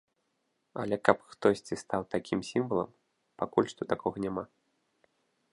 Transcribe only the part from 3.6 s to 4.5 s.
што такога няма.